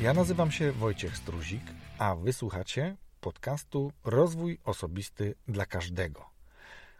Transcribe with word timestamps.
Ja 0.00 0.14
nazywam 0.14 0.50
się 0.50 0.72
Wojciech 0.72 1.16
Struzik, 1.16 1.62
a 1.98 2.16
wysłuchacie 2.16 2.96
podcastu 3.20 3.92
Rozwój 4.04 4.58
Osobisty 4.64 5.34
dla 5.48 5.66
Każdego, 5.66 6.30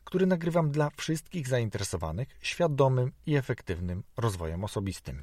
który 0.04 0.26
nagrywam 0.26 0.70
dla 0.70 0.90
wszystkich 0.90 1.48
zainteresowanych 1.48 2.28
świadomym 2.40 3.12
i 3.26 3.36
efektywnym 3.36 4.02
rozwojem 4.16 4.64
osobistym. 4.64 5.22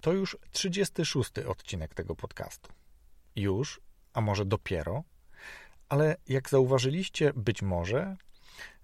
To 0.00 0.12
już 0.12 0.36
36 0.50 1.38
odcinek 1.38 1.94
tego 1.94 2.16
podcastu. 2.16 2.72
Już, 3.36 3.80
a 4.12 4.20
może 4.20 4.44
dopiero, 4.44 5.04
ale 5.88 6.16
jak 6.28 6.50
zauważyliście, 6.50 7.32
być 7.36 7.62
może 7.62 8.16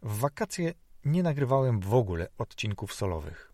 w 0.02 0.18
wakacje 0.18 0.74
nie 1.04 1.22
nagrywałem 1.22 1.80
w 1.80 1.94
ogóle 1.94 2.28
odcinków 2.38 2.94
solowych. 2.94 3.52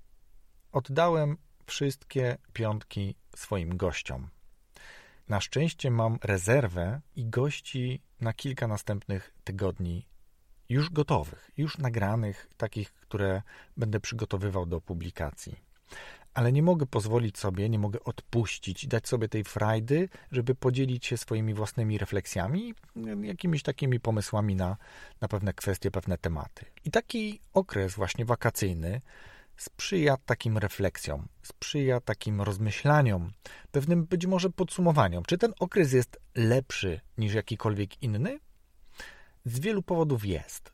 Oddałem 0.73 1.37
wszystkie 1.67 2.37
piątki 2.53 3.15
swoim 3.37 3.77
gościom. 3.77 4.29
Na 5.29 5.41
szczęście 5.41 5.91
mam 5.91 6.19
rezerwę 6.23 7.01
i 7.17 7.27
gości 7.27 8.03
na 8.21 8.33
kilka 8.33 8.69
następnych 8.69 9.35
tygodni 9.45 10.07
już 10.69 10.91
gotowych, 10.91 11.51
już 11.57 11.79
nagranych, 11.79 12.51
takich, 12.57 12.93
które 12.93 13.43
będę 13.77 14.01
przygotowywał 14.01 14.67
do 14.67 14.81
publikacji. 14.81 15.61
Ale 16.35 16.53
nie 16.53 16.63
mogę 16.63 16.87
pozwolić 16.87 17.39
sobie, 17.39 17.69
nie 17.69 17.79
mogę 17.79 18.05
odpuścić, 18.05 18.87
dać 18.87 19.09
sobie 19.09 19.29
tej 19.29 19.45
frajdy, 19.45 20.09
żeby 20.33 20.55
podzielić 20.55 21.07
się 21.07 21.17
swoimi 21.17 21.55
własnymi 21.55 21.99
refleksjami, 21.99 22.75
jakimiś 23.23 23.63
takimi 23.63 24.01
pomysłami 24.01 24.57
na, 24.57 24.77
na 25.21 25.29
pewne 25.29 25.53
kwestie, 25.53 25.91
pewne 25.91 26.19
tematy. 26.19 26.65
I 26.85 26.91
taki 26.91 27.41
okres 27.53 27.95
właśnie 27.95 28.25
wakacyjny 28.25 29.01
sprzyja 29.57 30.17
takim 30.17 30.59
refleksjom, 30.59 31.29
sprzyja 31.43 32.01
takim 32.01 32.43
rozmyślaniom, 32.43 33.33
pewnym 33.73 34.05
być 34.05 34.27
może 34.27 34.51
podsumowaniom. 34.51 35.25
Czy 35.25 35.39
ten 35.39 35.53
okres 35.61 35.93
jest 35.93 36.21
lepszy 36.35 37.01
niż 37.19 37.35
jakikolwiek 37.35 38.03
inny? 38.03 38.39
Z 39.45 39.61
wielu 39.61 39.83
powodów 39.83 40.25
jest. 40.25 40.73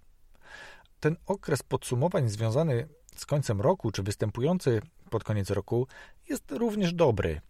Ten 1.01 1.17
okres 1.27 1.63
podsumowań 1.63 2.29
związany 2.29 2.89
z 3.17 3.27
końcem 3.27 3.61
roku, 3.61 3.91
czy 3.91 4.03
występujący 4.03 4.81
pod 5.11 5.25
koniec 5.25 5.51
roku, 5.51 5.87
jest 6.29 6.51
również 6.51 6.93
dobry. 6.93 7.41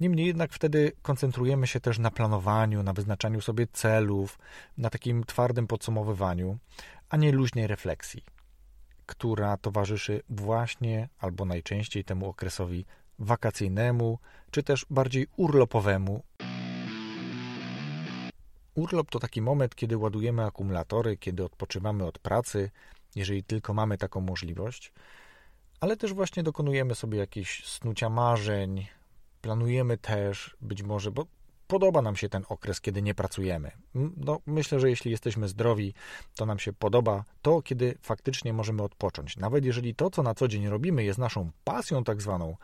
Niemniej 0.00 0.26
jednak 0.26 0.52
wtedy 0.52 0.92
koncentrujemy 1.02 1.66
się 1.66 1.80
też 1.80 1.98
na 1.98 2.10
planowaniu, 2.10 2.82
na 2.82 2.92
wyznaczaniu 2.92 3.40
sobie 3.40 3.66
celów, 3.66 4.38
na 4.78 4.90
takim 4.90 5.24
twardym 5.24 5.66
podsumowywaniu, 5.66 6.58
a 7.08 7.16
nie 7.16 7.32
luźnej 7.32 7.66
refleksji 7.66 8.24
która 9.06 9.56
towarzyszy 9.56 10.22
właśnie 10.28 11.08
albo 11.18 11.44
najczęściej 11.44 12.04
temu 12.04 12.28
okresowi 12.28 12.84
wakacyjnemu, 13.18 14.18
czy 14.50 14.62
też 14.62 14.86
bardziej 14.90 15.26
urlopowemu. 15.36 16.22
Urlop 18.74 19.10
to 19.10 19.18
taki 19.18 19.42
moment, 19.42 19.74
kiedy 19.74 19.96
ładujemy 19.96 20.44
akumulatory, 20.44 21.16
kiedy 21.16 21.44
odpoczywamy 21.44 22.06
od 22.06 22.18
pracy, 22.18 22.70
jeżeli 23.16 23.44
tylko 23.44 23.74
mamy 23.74 23.98
taką 23.98 24.20
możliwość, 24.20 24.92
ale 25.80 25.96
też 25.96 26.12
właśnie 26.12 26.42
dokonujemy 26.42 26.94
sobie 26.94 27.18
jakieś 27.18 27.66
snucia 27.66 28.10
marzeń, 28.10 28.86
planujemy 29.40 29.98
też 29.98 30.56
być 30.60 30.82
może, 30.82 31.10
bo 31.10 31.26
podoba 31.74 32.02
nam 32.02 32.16
się 32.16 32.28
ten 32.28 32.44
okres, 32.48 32.80
kiedy 32.80 33.02
nie 33.02 33.14
pracujemy. 33.14 33.70
No, 34.16 34.40
myślę, 34.46 34.80
że 34.80 34.90
jeśli 34.90 35.10
jesteśmy 35.10 35.48
zdrowi, 35.48 35.94
to 36.36 36.46
nam 36.46 36.58
się 36.58 36.72
podoba 36.72 37.24
to, 37.42 37.62
kiedy 37.62 37.98
faktycznie 38.02 38.52
możemy 38.52 38.82
odpocząć. 38.82 39.36
Nawet 39.36 39.64
jeżeli 39.64 39.94
to, 39.94 40.10
co 40.10 40.22
na 40.22 40.34
co 40.34 40.48
dzień 40.48 40.68
robimy, 40.68 41.04
jest 41.04 41.18
naszą 41.18 41.50
pasją 41.64 42.04
tak 42.04 42.22
zwaną, 42.22 42.56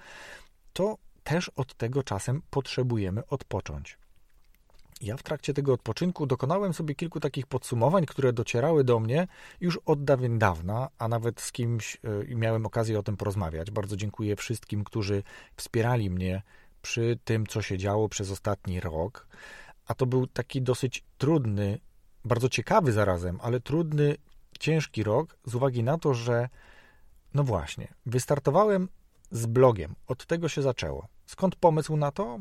to 0.72 0.96
też 1.24 1.48
od 1.48 1.74
tego 1.74 2.02
czasem 2.02 2.42
potrzebujemy 2.50 3.26
odpocząć. 3.26 3.98
Ja 5.00 5.16
w 5.16 5.22
trakcie 5.22 5.54
tego 5.54 5.72
odpoczynku 5.72 6.26
dokonałem 6.26 6.74
sobie 6.74 6.94
kilku 6.94 7.20
takich 7.20 7.46
podsumowań, 7.46 8.06
które 8.06 8.32
docierały 8.32 8.84
do 8.84 9.00
mnie 9.00 9.26
już 9.60 9.78
od 9.86 10.04
dawien 10.04 10.38
dawna, 10.38 10.88
a 10.98 11.08
nawet 11.08 11.40
z 11.40 11.52
kimś 11.52 11.98
y, 12.30 12.34
miałem 12.34 12.66
okazję 12.66 12.98
o 12.98 13.02
tym 13.02 13.16
porozmawiać. 13.16 13.70
Bardzo 13.70 13.96
dziękuję 13.96 14.36
wszystkim, 14.36 14.84
którzy 14.84 15.22
wspierali 15.56 16.10
mnie 16.10 16.42
przy 16.82 17.18
tym, 17.24 17.46
co 17.46 17.62
się 17.62 17.78
działo 17.78 18.08
przez 18.08 18.30
ostatni 18.30 18.80
rok, 18.80 19.26
a 19.86 19.94
to 19.94 20.06
był 20.06 20.26
taki 20.26 20.62
dosyć 20.62 21.04
trudny, 21.18 21.78
bardzo 22.24 22.48
ciekawy 22.48 22.92
zarazem, 22.92 23.38
ale 23.42 23.60
trudny, 23.60 24.16
ciężki 24.58 25.02
rok 25.02 25.38
z 25.44 25.54
uwagi 25.54 25.82
na 25.82 25.98
to, 25.98 26.14
że 26.14 26.48
no 27.34 27.44
właśnie, 27.44 27.88
wystartowałem 28.06 28.88
z 29.30 29.46
blogiem. 29.46 29.94
Od 30.06 30.26
tego 30.26 30.48
się 30.48 30.62
zaczęło. 30.62 31.08
Skąd 31.26 31.56
pomysł 31.56 31.96
na 31.96 32.12
to? 32.12 32.38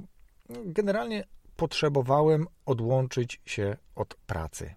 Generalnie 0.50 1.24
potrzebowałem 1.56 2.48
odłączyć 2.66 3.42
się 3.46 3.78
od 3.96 4.16
pracy. 4.16 4.76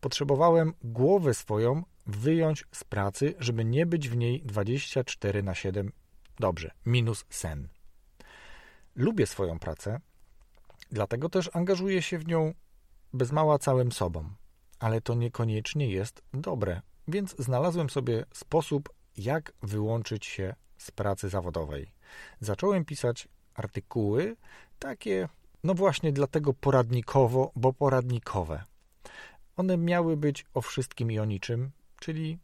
Potrzebowałem 0.00 0.74
głowę 0.84 1.34
swoją 1.34 1.82
wyjąć 2.06 2.64
z 2.72 2.84
pracy, 2.84 3.34
żeby 3.38 3.64
nie 3.64 3.86
być 3.86 4.08
w 4.08 4.16
niej 4.16 4.42
24 4.42 5.42
na 5.42 5.54
7. 5.54 5.92
Dobrze, 6.38 6.70
minus 6.86 7.24
sen. 7.30 7.68
Lubię 8.96 9.26
swoją 9.26 9.58
pracę, 9.58 10.00
dlatego 10.90 11.28
też 11.28 11.50
angażuję 11.52 12.02
się 12.02 12.18
w 12.18 12.26
nią 12.26 12.54
bez 13.12 13.32
mała 13.32 13.58
całym 13.58 13.92
sobą, 13.92 14.30
ale 14.78 15.00
to 15.00 15.14
niekoniecznie 15.14 15.90
jest 15.90 16.22
dobre, 16.34 16.80
więc 17.08 17.34
znalazłem 17.38 17.90
sobie 17.90 18.24
sposób, 18.32 18.88
jak 19.16 19.52
wyłączyć 19.62 20.26
się 20.26 20.54
z 20.78 20.90
pracy 20.90 21.28
zawodowej. 21.28 21.92
Zacząłem 22.40 22.84
pisać 22.84 23.28
artykuły 23.54 24.36
takie, 24.78 25.28
no 25.64 25.74
właśnie 25.74 26.12
dlatego 26.12 26.54
poradnikowo, 26.54 27.52
bo 27.56 27.72
poradnikowe. 27.72 28.64
One 29.56 29.76
miały 29.76 30.16
być 30.16 30.46
o 30.54 30.60
wszystkim 30.60 31.12
i 31.12 31.18
o 31.18 31.24
niczym, 31.24 31.70
czyli 32.00 32.38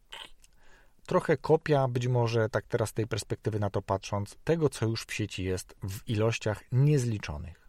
trochę 1.07 1.37
kopia, 1.37 1.89
być 1.89 2.07
może 2.07 2.49
tak 2.49 2.67
teraz 2.67 2.89
z 2.89 2.93
tej 2.93 3.07
perspektywy 3.07 3.61
na 3.61 3.71
to 3.71 3.83
patrząc, 3.83 4.37
tego, 4.45 4.69
co 4.69 4.87
już 4.87 5.05
w 5.05 5.15
sieci 5.15 5.45
jest 5.45 5.75
w 5.83 6.09
ilościach 6.09 6.65
niezliczonych. 6.73 7.69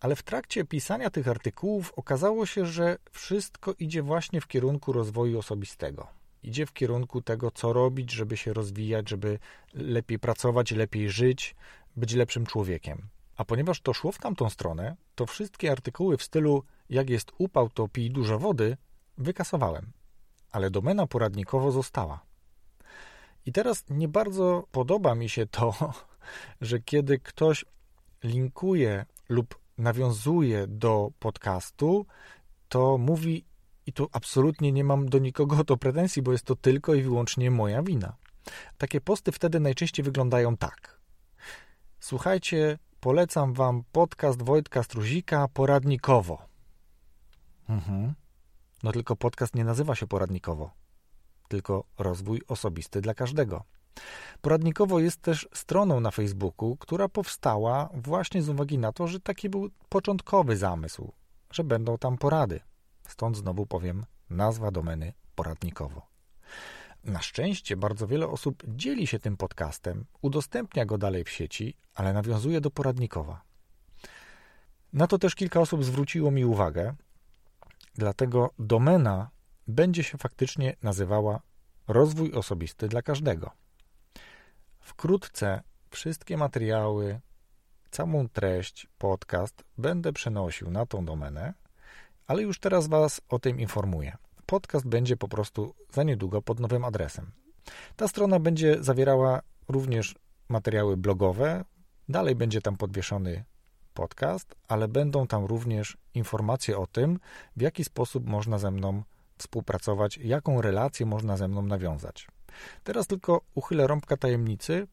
Ale 0.00 0.16
w 0.16 0.22
trakcie 0.22 0.64
pisania 0.64 1.10
tych 1.10 1.28
artykułów 1.28 1.92
okazało 1.96 2.46
się, 2.46 2.66
że 2.66 2.98
wszystko 3.10 3.74
idzie 3.78 4.02
właśnie 4.02 4.40
w 4.40 4.46
kierunku 4.46 4.92
rozwoju 4.92 5.38
osobistego. 5.38 6.06
Idzie 6.42 6.66
w 6.66 6.72
kierunku 6.72 7.22
tego, 7.22 7.50
co 7.50 7.72
robić, 7.72 8.12
żeby 8.12 8.36
się 8.36 8.52
rozwijać, 8.52 9.08
żeby 9.08 9.38
lepiej 9.74 10.18
pracować, 10.18 10.70
lepiej 10.70 11.10
żyć, 11.10 11.54
być 11.96 12.14
lepszym 12.14 12.46
człowiekiem. 12.46 13.08
A 13.36 13.44
ponieważ 13.44 13.80
to 13.80 13.92
szło 13.92 14.12
w 14.12 14.18
tamtą 14.18 14.50
stronę, 14.50 14.96
to 15.14 15.26
wszystkie 15.26 15.72
artykuły 15.72 16.16
w 16.16 16.22
stylu 16.22 16.64
jak 16.90 17.10
jest 17.10 17.32
upał, 17.38 17.68
to 17.68 17.88
pij 17.88 18.10
dużo 18.10 18.38
wody, 18.38 18.76
wykasowałem 19.18 19.92
ale 20.52 20.70
domena 20.70 21.06
poradnikowo 21.06 21.72
została. 21.72 22.20
I 23.46 23.52
teraz 23.52 23.84
nie 23.90 24.08
bardzo 24.08 24.64
podoba 24.70 25.14
mi 25.14 25.28
się 25.28 25.46
to, 25.46 25.74
że 26.60 26.80
kiedy 26.80 27.18
ktoś 27.18 27.64
linkuje 28.24 29.06
lub 29.28 29.58
nawiązuje 29.78 30.66
do 30.66 31.10
podcastu, 31.18 32.06
to 32.68 32.98
mówi, 32.98 33.44
i 33.86 33.92
tu 33.92 34.08
absolutnie 34.12 34.72
nie 34.72 34.84
mam 34.84 35.08
do 35.08 35.18
nikogo 35.18 35.64
to 35.64 35.76
pretensji, 35.76 36.22
bo 36.22 36.32
jest 36.32 36.44
to 36.44 36.56
tylko 36.56 36.94
i 36.94 37.02
wyłącznie 37.02 37.50
moja 37.50 37.82
wina. 37.82 38.16
Takie 38.78 39.00
posty 39.00 39.32
wtedy 39.32 39.60
najczęściej 39.60 40.04
wyglądają 40.04 40.56
tak. 40.56 41.00
Słuchajcie, 42.00 42.78
polecam 43.00 43.54
wam 43.54 43.84
podcast 43.92 44.42
Wojtka 44.42 44.82
Struzika 44.82 45.48
poradnikowo. 45.48 46.42
Mhm. 47.68 48.14
No 48.82 48.92
tylko 48.92 49.16
podcast 49.16 49.54
nie 49.54 49.64
nazywa 49.64 49.94
się 49.94 50.06
poradnikowo, 50.06 50.70
tylko 51.48 51.84
rozwój 51.98 52.40
osobisty 52.48 53.00
dla 53.00 53.14
każdego. 53.14 53.64
Poradnikowo 54.40 55.00
jest 55.00 55.22
też 55.22 55.48
stroną 55.54 56.00
na 56.00 56.10
Facebooku, 56.10 56.76
która 56.76 57.08
powstała 57.08 57.88
właśnie 57.94 58.42
z 58.42 58.48
uwagi 58.48 58.78
na 58.78 58.92
to, 58.92 59.06
że 59.06 59.20
taki 59.20 59.48
był 59.48 59.70
początkowy 59.88 60.56
zamysł, 60.56 61.12
że 61.50 61.64
będą 61.64 61.98
tam 61.98 62.18
porady. 62.18 62.60
Stąd 63.08 63.36
znowu 63.36 63.66
powiem 63.66 64.06
nazwa 64.30 64.70
domeny 64.70 65.12
poradnikowo. 65.34 66.06
Na 67.04 67.22
szczęście 67.22 67.76
bardzo 67.76 68.06
wiele 68.06 68.28
osób 68.28 68.62
dzieli 68.68 69.06
się 69.06 69.18
tym 69.18 69.36
podcastem, 69.36 70.04
udostępnia 70.22 70.86
go 70.86 70.98
dalej 70.98 71.24
w 71.24 71.30
sieci, 71.30 71.76
ale 71.94 72.12
nawiązuje 72.12 72.60
do 72.60 72.70
poradnikowa. 72.70 73.42
Na 74.92 75.06
to 75.06 75.18
też 75.18 75.34
kilka 75.34 75.60
osób 75.60 75.84
zwróciło 75.84 76.30
mi 76.30 76.44
uwagę, 76.44 76.94
Dlatego 78.00 78.50
domena 78.58 79.30
będzie 79.68 80.04
się 80.04 80.18
faktycznie 80.18 80.76
nazywała 80.82 81.40
rozwój 81.88 82.32
osobisty 82.32 82.88
dla 82.88 83.02
każdego. 83.02 83.50
Wkrótce 84.80 85.62
wszystkie 85.90 86.36
materiały, 86.36 87.20
całą 87.90 88.28
treść, 88.28 88.86
podcast 88.98 89.64
będę 89.78 90.12
przenosił 90.12 90.70
na 90.70 90.86
tą 90.86 91.04
domenę, 91.04 91.54
ale 92.26 92.42
już 92.42 92.58
teraz 92.58 92.88
Was 92.88 93.20
o 93.28 93.38
tym 93.38 93.60
informuję. 93.60 94.16
Podcast 94.46 94.86
będzie 94.86 95.16
po 95.16 95.28
prostu 95.28 95.74
za 95.92 96.02
niedługo 96.02 96.42
pod 96.42 96.60
nowym 96.60 96.84
adresem. 96.84 97.30
Ta 97.96 98.08
strona 98.08 98.38
będzie 98.38 98.76
zawierała 98.84 99.42
również 99.68 100.14
materiały 100.48 100.96
blogowe, 100.96 101.64
dalej 102.08 102.34
będzie 102.34 102.62
tam 102.62 102.76
podwieszony 102.76 103.44
podcast, 103.90 104.54
ale 104.68 104.88
będą 104.88 105.26
tam 105.26 105.44
również 105.44 105.96
informacje 106.14 106.78
o 106.78 106.86
tym, 106.86 107.18
w 107.56 107.60
jaki 107.60 107.84
sposób 107.84 108.26
można 108.26 108.58
ze 108.58 108.70
mną 108.70 109.02
współpracować, 109.38 110.16
jaką 110.16 110.60
relację 110.60 111.06
można 111.06 111.36
ze 111.36 111.48
mną 111.48 111.62
nawiązać. 111.62 112.28
Teraz 112.84 113.06
tylko 113.06 113.40
uchylę 113.54 113.86
rąbka 113.86 114.16
tajemnicy, 114.16 114.86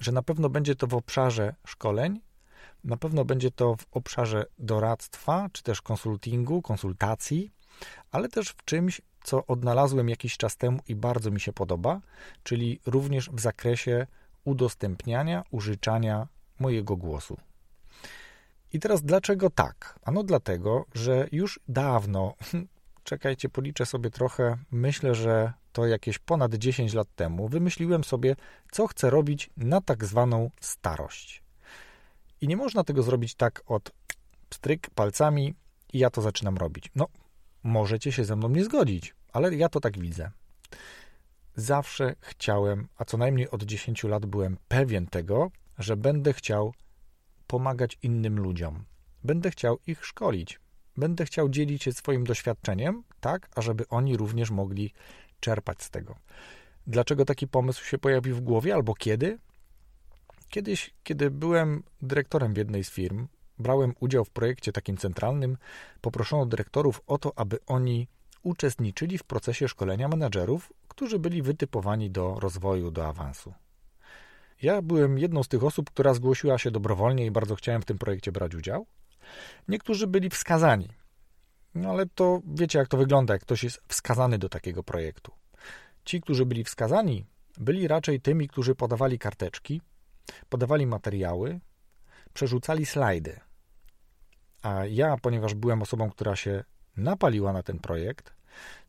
że 0.00 0.12
na 0.12 0.22
pewno 0.22 0.48
będzie 0.48 0.74
to 0.74 0.86
w 0.86 0.94
obszarze 0.94 1.54
szkoleń, 1.66 2.20
na 2.84 2.96
pewno 2.96 3.24
będzie 3.24 3.50
to 3.50 3.76
w 3.76 3.86
obszarze 3.90 4.46
doradztwa, 4.58 5.48
czy 5.52 5.62
też 5.62 5.82
konsultingu, 5.82 6.62
konsultacji, 6.62 7.52
ale 8.10 8.28
też 8.28 8.48
w 8.48 8.64
czymś, 8.64 9.00
co 9.24 9.46
odnalazłem 9.46 10.08
jakiś 10.08 10.36
czas 10.36 10.56
temu 10.56 10.78
i 10.88 10.94
bardzo 10.94 11.30
mi 11.30 11.40
się 11.40 11.52
podoba, 11.52 12.00
czyli 12.42 12.80
również 12.86 13.30
w 13.30 13.40
zakresie 13.40 14.06
udostępniania, 14.44 15.44
użyczania 15.50 16.28
mojego 16.58 16.96
głosu. 16.96 17.36
I 18.72 18.78
teraz 18.78 19.02
dlaczego 19.02 19.50
tak? 19.50 19.98
Ano 20.02 20.22
dlatego, 20.22 20.86
że 20.94 21.28
już 21.32 21.60
dawno, 21.68 22.34
czekajcie, 23.04 23.48
policzę 23.48 23.86
sobie 23.86 24.10
trochę, 24.10 24.58
myślę, 24.70 25.14
że 25.14 25.52
to 25.72 25.86
jakieś 25.86 26.18
ponad 26.18 26.54
10 26.54 26.94
lat 26.94 27.08
temu, 27.14 27.48
wymyśliłem 27.48 28.04
sobie, 28.04 28.36
co 28.70 28.86
chcę 28.86 29.10
robić 29.10 29.50
na 29.56 29.80
tak 29.80 30.04
zwaną 30.04 30.50
starość. 30.60 31.42
I 32.40 32.48
nie 32.48 32.56
można 32.56 32.84
tego 32.84 33.02
zrobić 33.02 33.34
tak 33.34 33.62
od 33.66 33.90
stryk 34.54 34.90
palcami 34.90 35.54
i 35.92 35.98
ja 35.98 36.10
to 36.10 36.22
zaczynam 36.22 36.56
robić. 36.56 36.90
No, 36.94 37.06
możecie 37.62 38.12
się 38.12 38.24
ze 38.24 38.36
mną 38.36 38.48
nie 38.48 38.64
zgodzić, 38.64 39.14
ale 39.32 39.54
ja 39.54 39.68
to 39.68 39.80
tak 39.80 39.98
widzę. 39.98 40.30
Zawsze 41.56 42.14
chciałem, 42.20 42.88
a 42.96 43.04
co 43.04 43.16
najmniej 43.16 43.50
od 43.50 43.62
10 43.62 44.04
lat 44.04 44.26
byłem 44.26 44.56
pewien 44.68 45.06
tego, 45.06 45.50
że 45.78 45.96
będę 45.96 46.32
chciał 46.32 46.74
pomagać 47.48 47.98
innym 48.02 48.38
ludziom. 48.38 48.84
Będę 49.24 49.50
chciał 49.50 49.78
ich 49.86 50.06
szkolić. 50.06 50.60
Będę 50.96 51.24
chciał 51.24 51.48
dzielić 51.48 51.82
się 51.82 51.92
swoim 51.92 52.24
doświadczeniem, 52.24 53.02
tak, 53.20 53.48
ażeby 53.54 53.88
oni 53.88 54.16
również 54.16 54.50
mogli 54.50 54.92
czerpać 55.40 55.82
z 55.82 55.90
tego. 55.90 56.14
Dlaczego 56.86 57.24
taki 57.24 57.48
pomysł 57.48 57.84
się 57.84 57.98
pojawił 57.98 58.36
w 58.36 58.40
głowie 58.40 58.74
albo 58.74 58.94
kiedy? 58.94 59.38
Kiedyś, 60.48 60.94
kiedy 61.02 61.30
byłem 61.30 61.82
dyrektorem 62.02 62.54
w 62.54 62.56
jednej 62.56 62.84
z 62.84 62.90
firm, 62.90 63.28
brałem 63.58 63.94
udział 64.00 64.24
w 64.24 64.30
projekcie 64.30 64.72
takim 64.72 64.96
centralnym, 64.96 65.56
poproszono 66.00 66.46
dyrektorów 66.46 67.00
o 67.06 67.18
to, 67.18 67.32
aby 67.36 67.58
oni 67.66 68.08
uczestniczyli 68.42 69.18
w 69.18 69.24
procesie 69.24 69.68
szkolenia 69.68 70.08
menedżerów, 70.08 70.72
którzy 70.88 71.18
byli 71.18 71.42
wytypowani 71.42 72.10
do 72.10 72.40
rozwoju, 72.40 72.90
do 72.90 73.06
awansu. 73.06 73.54
Ja 74.62 74.82
byłem 74.82 75.18
jedną 75.18 75.42
z 75.42 75.48
tych 75.48 75.64
osób, 75.64 75.90
która 75.90 76.14
zgłosiła 76.14 76.58
się 76.58 76.70
dobrowolnie 76.70 77.26
i 77.26 77.30
bardzo 77.30 77.54
chciałem 77.54 77.82
w 77.82 77.84
tym 77.84 77.98
projekcie 77.98 78.32
brać 78.32 78.54
udział. 78.54 78.86
Niektórzy 79.68 80.06
byli 80.06 80.30
wskazani. 80.30 80.88
No 81.74 81.90
ale 81.90 82.06
to 82.06 82.40
wiecie, 82.46 82.78
jak 82.78 82.88
to 82.88 82.96
wygląda, 82.96 83.34
jak 83.34 83.42
ktoś 83.42 83.64
jest 83.64 83.80
wskazany 83.88 84.38
do 84.38 84.48
takiego 84.48 84.82
projektu. 84.82 85.32
Ci, 86.04 86.20
którzy 86.20 86.46
byli 86.46 86.64
wskazani, 86.64 87.26
byli 87.58 87.88
raczej 87.88 88.20
tymi, 88.20 88.48
którzy 88.48 88.74
podawali 88.74 89.18
karteczki, 89.18 89.80
podawali 90.48 90.86
materiały, 90.86 91.60
przerzucali 92.32 92.86
slajdy. 92.86 93.40
A 94.62 94.86
ja, 94.86 95.16
ponieważ 95.22 95.54
byłem 95.54 95.82
osobą, 95.82 96.10
która 96.10 96.36
się 96.36 96.64
napaliła 96.96 97.52
na 97.52 97.62
ten 97.62 97.78
projekt, 97.78 98.34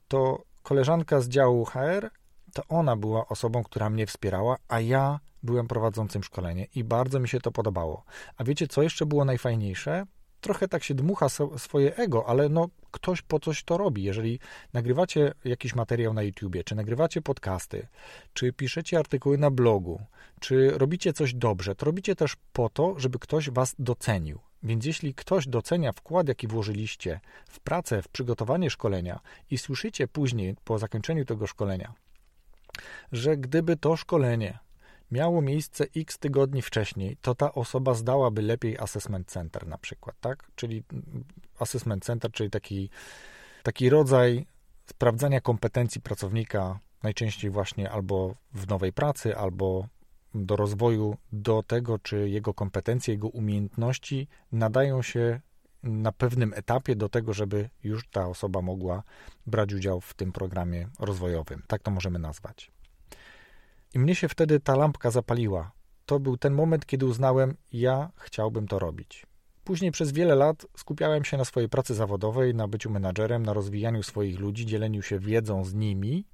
to 0.07 0.43
koleżanka 0.63 1.21
z 1.21 1.29
działu 1.29 1.65
HR, 1.65 2.09
to 2.53 2.63
ona 2.67 2.95
była 2.95 3.27
osobą, 3.27 3.63
która 3.63 3.89
mnie 3.89 4.05
wspierała, 4.05 4.57
a 4.67 4.79
ja 4.79 5.19
byłem 5.43 5.67
prowadzącym 5.67 6.23
szkolenie 6.23 6.67
i 6.75 6.83
bardzo 6.83 7.19
mi 7.19 7.27
się 7.27 7.39
to 7.39 7.51
podobało. 7.51 8.03
A 8.37 8.43
wiecie, 8.43 8.67
co 8.67 8.83
jeszcze 8.83 9.05
było 9.05 9.25
najfajniejsze? 9.25 10.05
Trochę 10.41 10.67
tak 10.67 10.83
się 10.83 10.93
dmucha 10.93 11.29
swoje 11.57 11.95
ego, 11.95 12.25
ale 12.27 12.49
no 12.49 12.69
ktoś 12.91 13.21
po 13.21 13.39
coś 13.39 13.63
to 13.63 13.77
robi. 13.77 14.03
Jeżeli 14.03 14.39
nagrywacie 14.73 15.33
jakiś 15.45 15.75
materiał 15.75 16.13
na 16.13 16.23
YouTubie, 16.23 16.63
czy 16.63 16.75
nagrywacie 16.75 17.21
podcasty, 17.21 17.87
czy 18.33 18.53
piszecie 18.53 18.99
artykuły 18.99 19.37
na 19.37 19.51
blogu, 19.51 20.01
czy 20.39 20.71
robicie 20.77 21.13
coś 21.13 21.33
dobrze, 21.33 21.75
to 21.75 21.85
robicie 21.85 22.15
też 22.15 22.35
po 22.53 22.69
to, 22.69 22.99
żeby 22.99 23.19
ktoś 23.19 23.49
was 23.49 23.75
docenił. 23.79 24.39
Więc 24.63 24.85
jeśli 24.85 25.13
ktoś 25.13 25.47
docenia 25.47 25.91
wkład, 25.91 26.27
jaki 26.27 26.47
włożyliście 26.47 27.19
w 27.45 27.59
pracę, 27.59 28.01
w 28.01 28.07
przygotowanie 28.07 28.69
szkolenia 28.69 29.19
i 29.51 29.57
słyszycie 29.57 30.07
później, 30.07 30.55
po 30.63 30.79
zakończeniu 30.79 31.25
tego 31.25 31.47
szkolenia, 31.47 31.93
że 33.11 33.37
gdyby 33.37 33.77
to 33.77 33.95
szkolenie 33.95 34.59
miało 35.11 35.41
miejsce 35.41 35.85
x 35.95 36.17
tygodni 36.17 36.61
wcześniej, 36.61 37.17
to 37.21 37.35
ta 37.35 37.53
osoba 37.53 37.93
zdałaby 37.93 38.41
lepiej 38.41 38.77
assessment 38.77 39.27
center 39.27 39.67
na 39.67 39.77
przykład, 39.77 40.15
tak? 40.21 40.51
Czyli 40.55 40.83
assessment 41.59 42.05
center, 42.05 42.31
czyli 42.31 42.49
taki, 42.49 42.89
taki 43.63 43.89
rodzaj 43.89 44.45
sprawdzania 44.85 45.41
kompetencji 45.41 46.01
pracownika, 46.01 46.79
najczęściej 47.03 47.51
właśnie 47.51 47.91
albo 47.91 48.35
w 48.53 48.67
nowej 48.67 48.93
pracy, 48.93 49.37
albo 49.37 49.87
do 50.33 50.55
rozwoju, 50.55 51.17
do 51.31 51.63
tego, 51.63 51.99
czy 51.99 52.29
jego 52.29 52.53
kompetencje, 52.53 53.13
jego 53.13 53.27
umiejętności 53.27 54.27
nadają 54.51 55.01
się 55.01 55.41
na 55.83 56.11
pewnym 56.11 56.53
etapie 56.53 56.95
do 56.95 57.09
tego, 57.09 57.33
żeby 57.33 57.69
już 57.83 58.07
ta 58.07 58.27
osoba 58.27 58.61
mogła 58.61 59.03
brać 59.47 59.73
udział 59.73 60.01
w 60.01 60.13
tym 60.13 60.31
programie 60.31 60.87
rozwojowym. 60.99 61.63
Tak 61.67 61.83
to 61.83 61.91
możemy 61.91 62.19
nazwać. 62.19 62.71
I 63.93 63.99
mnie 63.99 64.15
się 64.15 64.29
wtedy 64.29 64.59
ta 64.59 64.75
lampka 64.75 65.11
zapaliła. 65.11 65.71
To 66.05 66.19
był 66.19 66.37
ten 66.37 66.53
moment, 66.53 66.85
kiedy 66.85 67.05
uznałem, 67.05 67.57
ja 67.73 68.11
chciałbym 68.15 68.67
to 68.67 68.79
robić. 68.79 69.25
Później 69.63 69.91
przez 69.91 70.11
wiele 70.11 70.35
lat 70.35 70.65
skupiałem 70.77 71.25
się 71.25 71.37
na 71.37 71.45
swojej 71.45 71.69
pracy 71.69 71.95
zawodowej, 71.95 72.55
na 72.55 72.67
byciu 72.67 72.89
menadżerem, 72.89 73.45
na 73.45 73.53
rozwijaniu 73.53 74.03
swoich 74.03 74.39
ludzi, 74.39 74.65
dzieleniu 74.65 75.01
się 75.01 75.19
wiedzą 75.19 75.65
z 75.65 75.73
nimi, 75.73 76.25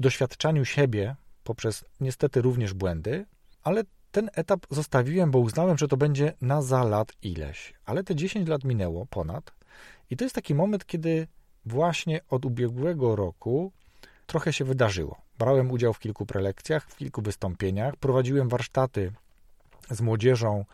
doświadczaniu 0.00 0.64
siebie 0.64 1.16
poprzez 1.44 1.84
niestety 2.00 2.42
również 2.42 2.74
błędy, 2.74 3.26
ale 3.62 3.84
ten 4.12 4.30
etap 4.34 4.66
zostawiłem, 4.70 5.30
bo 5.30 5.38
uznałem, 5.38 5.78
że 5.78 5.88
to 5.88 5.96
będzie 5.96 6.32
na 6.40 6.62
za 6.62 6.84
lat 6.84 7.12
ileś. 7.22 7.74
Ale 7.84 8.04
te 8.04 8.14
10 8.14 8.48
lat 8.48 8.64
minęło 8.64 9.06
ponad 9.06 9.52
i 10.10 10.16
to 10.16 10.24
jest 10.24 10.34
taki 10.34 10.54
moment, 10.54 10.86
kiedy 10.86 11.26
właśnie 11.64 12.20
od 12.28 12.44
ubiegłego 12.44 13.16
roku 13.16 13.72
trochę 14.26 14.52
się 14.52 14.64
wydarzyło. 14.64 15.20
Brałem 15.38 15.70
udział 15.70 15.92
w 15.92 15.98
kilku 15.98 16.26
prelekcjach, 16.26 16.86
w 16.86 16.96
kilku 16.96 17.22
wystąpieniach, 17.22 17.96
prowadziłem 17.96 18.48
warsztaty 18.48 19.12
z 19.90 20.00
młodzieżą 20.00 20.64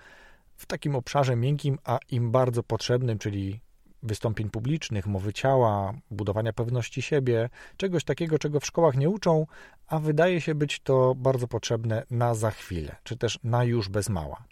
w 0.56 0.66
takim 0.66 0.96
obszarze 0.96 1.36
miękkim, 1.36 1.78
a 1.84 1.98
im 2.10 2.30
bardzo 2.30 2.62
potrzebnym, 2.62 3.18
czyli 3.18 3.60
wystąpień 4.02 4.50
publicznych, 4.50 5.06
mowy 5.06 5.32
ciała, 5.32 5.94
budowania 6.10 6.52
pewności 6.52 7.02
siebie, 7.02 7.48
czegoś 7.76 8.04
takiego, 8.04 8.38
czego 8.38 8.60
w 8.60 8.66
szkołach 8.66 8.96
nie 8.96 9.08
uczą, 9.08 9.46
a 9.86 9.98
wydaje 9.98 10.40
się 10.40 10.54
być 10.54 10.80
to 10.80 11.14
bardzo 11.14 11.48
potrzebne 11.48 12.02
na 12.10 12.34
za 12.34 12.50
chwilę, 12.50 12.96
czy 13.04 13.16
też 13.16 13.38
na 13.44 13.64
już 13.64 13.88
bez 13.88 14.08
mała. 14.08 14.44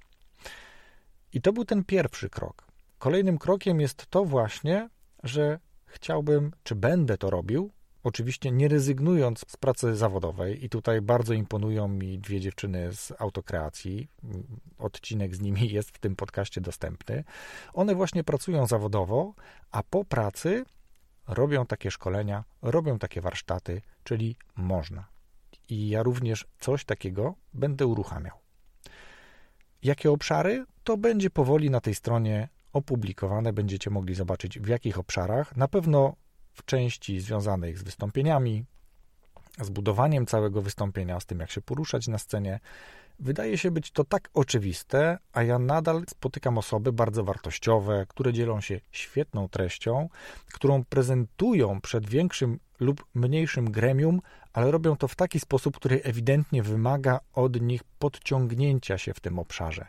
I 1.32 1.40
to 1.40 1.52
był 1.52 1.64
ten 1.64 1.84
pierwszy 1.84 2.30
krok. 2.30 2.66
Kolejnym 2.98 3.38
krokiem 3.38 3.80
jest 3.80 4.06
to 4.06 4.24
właśnie, 4.24 4.88
że 5.22 5.58
chciałbym, 5.86 6.52
czy 6.62 6.74
będę 6.74 7.18
to 7.18 7.30
robił, 7.30 7.70
Oczywiście 8.06 8.50
nie 8.50 8.68
rezygnując 8.68 9.44
z 9.48 9.56
pracy 9.56 9.96
zawodowej, 9.96 10.64
i 10.64 10.68
tutaj 10.68 11.00
bardzo 11.00 11.34
imponują 11.34 11.88
mi 11.88 12.18
dwie 12.18 12.40
dziewczyny 12.40 12.92
z 12.92 13.12
autokreacji. 13.18 14.08
Odcinek 14.78 15.36
z 15.36 15.40
nimi 15.40 15.70
jest 15.70 15.90
w 15.90 15.98
tym 15.98 16.16
podcaście 16.16 16.60
dostępny. 16.60 17.24
One 17.72 17.94
właśnie 17.94 18.24
pracują 18.24 18.66
zawodowo, 18.66 19.34
a 19.70 19.82
po 19.82 20.04
pracy 20.04 20.64
robią 21.28 21.66
takie 21.66 21.90
szkolenia, 21.90 22.44
robią 22.62 22.98
takie 22.98 23.20
warsztaty, 23.20 23.82
czyli 24.04 24.36
można. 24.56 25.08
I 25.68 25.88
ja 25.88 26.02
również 26.02 26.46
coś 26.58 26.84
takiego 26.84 27.34
będę 27.54 27.86
uruchamiał. 27.86 28.36
Jakie 29.82 30.10
obszary? 30.10 30.64
To 30.84 30.96
będzie 30.96 31.30
powoli 31.30 31.70
na 31.70 31.80
tej 31.80 31.94
stronie 31.94 32.48
opublikowane. 32.72 33.52
Będziecie 33.52 33.90
mogli 33.90 34.14
zobaczyć 34.14 34.58
w 34.60 34.68
jakich 34.68 34.98
obszarach. 34.98 35.56
Na 35.56 35.68
pewno 35.68 36.16
w 36.56 36.64
części 36.64 37.20
związanych 37.20 37.78
z 37.78 37.82
wystąpieniami, 37.82 38.64
z 39.60 39.70
budowaniem 39.70 40.26
całego 40.26 40.62
wystąpienia, 40.62 41.20
z 41.20 41.26
tym 41.26 41.40
jak 41.40 41.50
się 41.50 41.60
poruszać 41.60 42.08
na 42.08 42.18
scenie. 42.18 42.60
Wydaje 43.18 43.58
się 43.58 43.70
być 43.70 43.90
to 43.90 44.04
tak 44.04 44.28
oczywiste, 44.34 45.18
a 45.32 45.42
ja 45.42 45.58
nadal 45.58 46.04
spotykam 46.08 46.58
osoby 46.58 46.92
bardzo 46.92 47.24
wartościowe, 47.24 48.06
które 48.08 48.32
dzielą 48.32 48.60
się 48.60 48.80
świetną 48.92 49.48
treścią, 49.48 50.08
którą 50.52 50.84
prezentują 50.84 51.80
przed 51.80 52.08
większym 52.08 52.58
lub 52.80 53.06
mniejszym 53.14 53.70
gremium, 53.70 54.20
ale 54.52 54.70
robią 54.70 54.96
to 54.96 55.08
w 55.08 55.14
taki 55.14 55.40
sposób, 55.40 55.76
który 55.76 56.02
ewidentnie 56.02 56.62
wymaga 56.62 57.20
od 57.34 57.60
nich 57.60 57.84
podciągnięcia 57.98 58.98
się 58.98 59.14
w 59.14 59.20
tym 59.20 59.38
obszarze. 59.38 59.86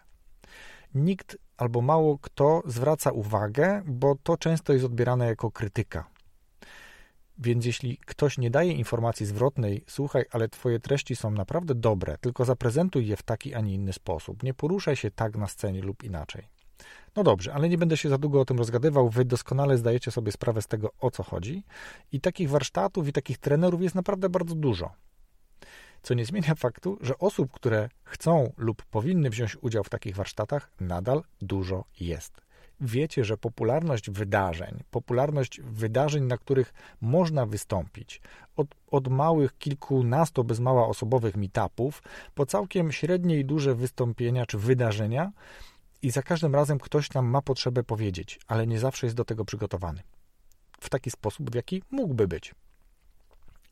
Nikt 0.95 1.37
albo 1.57 1.81
mało 1.81 2.17
kto 2.17 2.63
zwraca 2.65 3.11
uwagę, 3.11 3.81
bo 3.85 4.15
to 4.23 4.37
często 4.37 4.73
jest 4.73 4.85
odbierane 4.85 5.25
jako 5.25 5.51
krytyka. 5.51 6.16
Więc 7.39 7.65
jeśli 7.65 7.97
ktoś 7.97 8.37
nie 8.37 8.51
daje 8.51 8.73
informacji 8.73 9.25
zwrotnej, 9.25 9.83
słuchaj, 9.87 10.25
ale 10.31 10.49
twoje 10.49 10.79
treści 10.79 11.15
są 11.15 11.31
naprawdę 11.31 11.75
dobre, 11.75 12.17
tylko 12.17 12.45
zaprezentuj 12.45 13.07
je 13.07 13.15
w 13.15 13.23
taki, 13.23 13.53
a 13.53 13.61
nie 13.61 13.73
inny 13.73 13.93
sposób. 13.93 14.43
Nie 14.43 14.53
poruszaj 14.53 14.95
się 14.95 15.11
tak 15.11 15.37
na 15.37 15.47
scenie 15.47 15.81
lub 15.81 16.03
inaczej. 16.03 16.47
No 17.15 17.23
dobrze, 17.23 17.53
ale 17.53 17.69
nie 17.69 17.77
będę 17.77 17.97
się 17.97 18.09
za 18.09 18.17
długo 18.17 18.41
o 18.41 18.45
tym 18.45 18.57
rozgadywał. 18.57 19.09
Wy 19.09 19.25
doskonale 19.25 19.77
zdajecie 19.77 20.11
sobie 20.11 20.31
sprawę 20.31 20.61
z 20.61 20.67
tego, 20.67 20.91
o 20.99 21.11
co 21.11 21.23
chodzi. 21.23 21.63
I 22.11 22.21
takich 22.21 22.49
warsztatów 22.49 23.07
i 23.07 23.13
takich 23.13 23.37
trenerów 23.37 23.81
jest 23.81 23.95
naprawdę 23.95 24.29
bardzo 24.29 24.55
dużo. 24.55 24.91
Co 26.01 26.13
nie 26.13 26.25
zmienia 26.25 26.55
faktu, 26.65 26.97
że 27.01 27.17
osób, 27.17 27.51
które 27.51 27.89
chcą 28.03 28.53
lub 28.57 28.83
powinny 28.85 29.29
wziąć 29.29 29.57
udział 29.61 29.83
w 29.83 29.89
takich 29.89 30.15
warsztatach, 30.15 30.71
nadal 30.79 31.23
dużo 31.41 31.83
jest. 31.99 32.46
Wiecie, 32.79 33.25
że 33.25 33.37
popularność 33.37 34.09
wydarzeń, 34.09 34.83
popularność 34.91 35.61
wydarzeń, 35.61 36.23
na 36.23 36.37
których 36.37 36.73
można 37.01 37.45
wystąpić, 37.45 38.21
od, 38.55 38.67
od 38.91 39.07
małych 39.07 39.57
kilkunastu 39.57 40.43
bez 40.43 40.59
mała 40.59 40.87
osobowych 40.87 41.35
meetupów, 41.35 42.03
po 42.35 42.45
całkiem 42.45 42.91
średnie 42.91 43.39
i 43.39 43.45
duże 43.45 43.75
wystąpienia 43.75 44.45
czy 44.45 44.57
wydarzenia, 44.57 45.31
i 46.01 46.11
za 46.11 46.21
każdym 46.21 46.55
razem 46.55 46.79
ktoś 46.79 47.13
nam 47.13 47.25
ma 47.25 47.41
potrzebę 47.41 47.83
powiedzieć, 47.83 48.39
ale 48.47 48.67
nie 48.67 48.79
zawsze 48.79 49.07
jest 49.07 49.15
do 49.15 49.25
tego 49.25 49.45
przygotowany. 49.45 50.01
W 50.79 50.89
taki 50.89 51.11
sposób, 51.11 51.51
w 51.51 51.55
jaki 51.55 51.83
mógłby 51.91 52.27
być. 52.27 52.55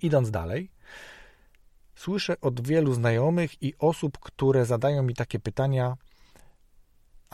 Idąc 0.01 0.31
dalej, 0.31 0.69
słyszę 1.95 2.41
od 2.41 2.67
wielu 2.67 2.93
znajomych 2.93 3.63
i 3.63 3.73
osób, 3.79 4.19
które 4.19 4.65
zadają 4.65 5.03
mi 5.03 5.13
takie 5.13 5.39
pytania, 5.39 5.97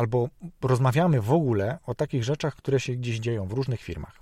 albo 0.01 0.29
rozmawiamy 0.61 1.21
w 1.21 1.31
ogóle 1.31 1.79
o 1.85 1.95
takich 1.95 2.23
rzeczach, 2.23 2.55
które 2.55 2.79
się 2.79 2.95
gdzieś 2.95 3.19
dzieją 3.19 3.47
w 3.47 3.51
różnych 3.51 3.81
firmach. 3.81 4.21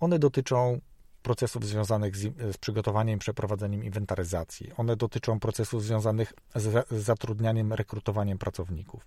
One 0.00 0.18
dotyczą 0.18 0.80
procesów 1.22 1.66
związanych 1.66 2.16
z, 2.16 2.22
z 2.54 2.56
przygotowaniem, 2.56 3.18
przeprowadzeniem 3.18 3.84
inwentaryzacji. 3.84 4.72
One 4.76 4.96
dotyczą 4.96 5.40
procesów 5.40 5.82
związanych 5.82 6.32
z, 6.54 6.88
zatrudnianiem, 6.90 7.72
rekrutowaniem 7.72 8.38
pracowników. 8.38 9.06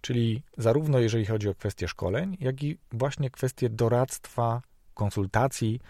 Czyli 0.00 0.42
zarówno 0.58 0.98
jeżeli 0.98 1.26
chodzi 1.26 1.48
o 1.48 1.54
kwestie 1.54 1.88
szkoleń, 1.88 2.36
jak 2.40 2.62
i 2.62 2.78
właśnie 2.92 3.30
kwestie 3.30 3.70
doradztwa, 3.70 4.62
konsultacji. 4.94 5.80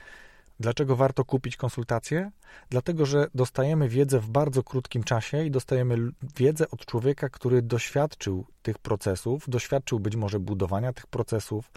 Dlaczego 0.62 0.97
warto 0.97 1.25
kupić 1.25 1.57
konsultacje? 1.57 2.31
Dlatego, 2.71 3.07
że 3.07 3.26
dostajemy 3.35 3.88
wiedzę 3.88 4.21
w 4.21 4.28
bardzo 4.28 4.62
krótkim 4.62 5.04
czasie 5.04 5.45
i 5.45 5.50
dostajemy 5.50 5.97
wiedzę 6.37 6.71
od 6.71 6.87
człowieka, 6.87 7.28
który 7.28 7.62
doświadczył 7.62 8.47
tych 8.62 8.78
procesów, 8.78 9.45
doświadczył 9.49 10.00
być 10.00 10.16
może 10.16 10.40
budowania 10.40 10.92
tych 10.92 11.07
procesów, 11.07 11.71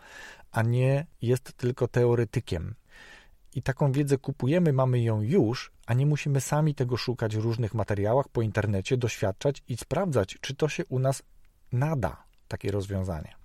a 0.52 0.62
nie 0.62 1.08
jest 1.22 1.54
tylko 1.54 1.88
teoretykiem 1.88 2.76
i 3.56 3.62
taką 3.62 3.92
wiedzę 3.92 4.18
kupujemy, 4.18 4.74
mamy 4.74 5.02
ją 5.02 5.22
już, 5.22 5.72
a 5.86 5.94
nie 5.94 6.06
musimy 6.06 6.42
sami 6.42 6.76
tego 6.76 6.98
szukać 6.98 7.38
w 7.38 7.40
różnych 7.40 7.74
materiałach 7.74 8.30
po 8.30 8.42
internecie, 8.42 8.98
doświadczać 8.98 9.64
i 9.68 9.78
sprawdzać, 9.78 10.38
czy 10.42 10.56
to 10.56 10.70
się 10.70 10.86
u 10.86 11.00
nas 11.00 11.24
nada, 11.72 12.24
takie 12.48 12.72
rozwiązanie. 12.72 13.36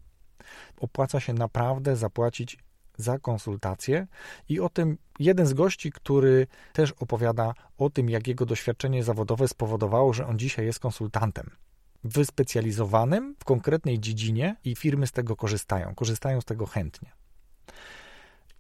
Opłaca 0.81 1.21
się 1.21 1.35
naprawdę 1.35 1.97
zapłacić 1.97 2.59
za 3.01 3.19
konsultację 3.19 4.07
i 4.49 4.61
o 4.61 4.69
tym 4.69 4.99
jeden 5.19 5.47
z 5.47 5.55
gości, 5.55 5.93
który 5.93 6.47
też 6.73 6.93
opowiada 6.93 7.55
o 7.79 7.91
tym, 7.91 8.11
jak 8.11 8.29
jego 8.29 8.47
doświadczenie 8.47 9.05
zawodowe 9.05 9.49
spowodowało, 9.49 10.13
że 10.13 10.27
on 10.27 10.39
dzisiaj 10.39 10.67
jest 10.67 10.79
konsultantem 10.79 11.51
wyspecjalizowanym 12.05 13.37
w 13.39 13.45
konkretnej 13.45 14.01
dziedzinie 14.01 14.57
i 14.65 14.77
firmy 14.77 15.07
z 15.07 15.13
tego 15.13 15.37
korzystają, 15.37 15.95
korzystają 15.95 16.41
z 16.41 16.45
tego 16.45 16.67
chętnie. 16.67 17.13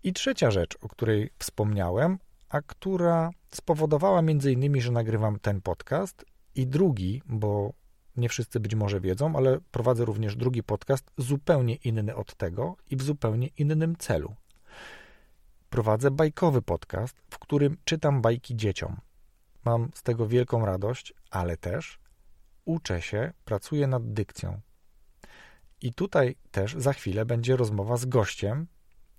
I 0.02 0.12
trzecia 0.12 0.50
rzecz, 0.50 0.78
o 0.80 0.88
której 0.88 1.30
wspomniałem, 1.38 2.18
a 2.48 2.60
która 2.62 3.30
spowodowała 3.50 4.22
między 4.22 4.52
innymi, 4.52 4.80
że 4.80 4.92
nagrywam 4.92 5.38
ten 5.38 5.60
podcast 5.60 6.24
i 6.54 6.66
drugi, 6.66 7.22
bo 7.26 7.72
nie 8.20 8.28
wszyscy 8.28 8.60
być 8.60 8.74
może 8.74 9.00
wiedzą, 9.00 9.36
ale 9.36 9.60
prowadzę 9.70 10.04
również 10.04 10.36
drugi 10.36 10.62
podcast 10.62 11.10
zupełnie 11.18 11.74
inny 11.74 12.14
od 12.14 12.34
tego 12.34 12.76
i 12.90 12.96
w 12.96 13.02
zupełnie 13.02 13.46
innym 13.46 13.96
celu. 13.96 14.34
Prowadzę 15.70 16.10
bajkowy 16.10 16.62
podcast, 16.62 17.16
w 17.30 17.38
którym 17.38 17.76
czytam 17.84 18.22
bajki 18.22 18.56
dzieciom. 18.56 18.96
Mam 19.64 19.90
z 19.94 20.02
tego 20.02 20.26
wielką 20.26 20.66
radość, 20.66 21.14
ale 21.30 21.56
też 21.56 21.98
uczę 22.64 23.02
się, 23.02 23.32
pracuję 23.44 23.86
nad 23.86 24.12
dykcją. 24.12 24.60
I 25.80 25.94
tutaj 25.94 26.36
też 26.50 26.74
za 26.78 26.92
chwilę 26.92 27.26
będzie 27.26 27.56
rozmowa 27.56 27.96
z 27.96 28.04
gościem, 28.04 28.66